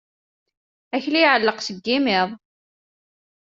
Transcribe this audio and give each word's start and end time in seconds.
Akli 0.95 1.19
iɛelleq 1.25 1.59
seg 1.61 1.77
imiḍ. 1.97 2.29